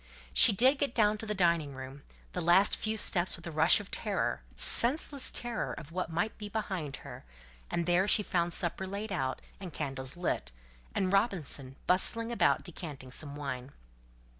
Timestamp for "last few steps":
2.41-3.35